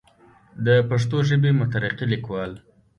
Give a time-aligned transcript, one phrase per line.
[0.65, 2.51] دَ پښتو ژبې مترقي ليکوال